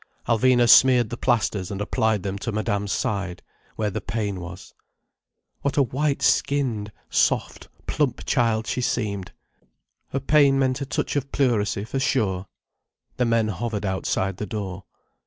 [0.27, 3.43] Alvina smeared the plasters and applied them to Madame's side,
[3.75, 4.73] where the pain was.
[5.61, 9.31] What a white skinned, soft, plump child she seemed!
[10.07, 12.47] Her pain meant a touch of pleurisy, for sure.
[13.17, 14.85] The men hovered outside the door.